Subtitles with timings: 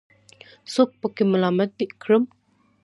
[0.73, 2.23] څوک پکې ملامت کړم.